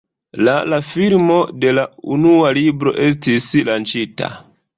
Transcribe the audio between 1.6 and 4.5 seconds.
de la unua libro estis lanĉita.